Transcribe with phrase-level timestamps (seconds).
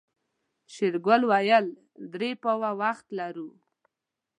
[0.73, 1.65] شېرګل وويل
[2.13, 3.49] درې پاوه وخت لرو.